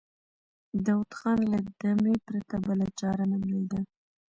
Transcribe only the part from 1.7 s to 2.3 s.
دمې